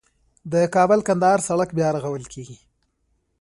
د 0.51 0.53
کابل- 0.75 0.99
کندهار 1.07 1.39
سړک 1.47 1.69
بیا 1.77 1.89
رغول 1.95 2.23
کیږي 2.33 2.57